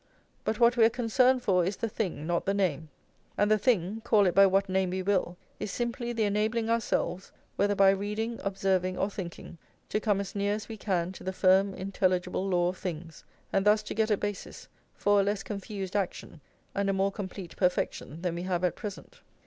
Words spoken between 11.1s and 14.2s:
to the firm intelligible law of things, and thus to get a